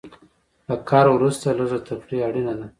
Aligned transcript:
له 0.67 0.75
کار 0.89 1.05
وروسته 1.15 1.47
لږه 1.57 1.79
تفریح 1.87 2.21
اړینه 2.27 2.53
ده. 2.59 2.65